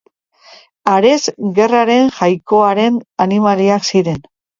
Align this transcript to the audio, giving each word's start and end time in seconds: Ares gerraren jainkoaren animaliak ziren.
Ares 0.93 1.27
gerraren 1.59 2.09
jainkoaren 2.15 2.97
animaliak 3.27 3.87
ziren. 3.93 4.19